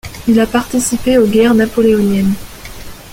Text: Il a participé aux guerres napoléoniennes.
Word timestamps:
Il 0.27 0.39
a 0.39 0.47
participé 0.47 1.19
aux 1.19 1.27
guerres 1.27 1.53
napoléoniennes. 1.53 2.33